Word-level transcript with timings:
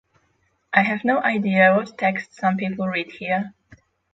I 0.73 0.81
have 0.81 1.03
no 1.05 1.19
idea, 1.21 1.75
what 1.75 1.95
text 1.95 2.33
some 2.33 2.57
people 2.57 2.87
read 2.87 3.11
here. 3.11 3.53